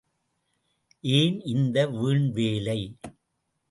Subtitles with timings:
[1.03, 2.79] ஏன் இந்த வீண்வேலை.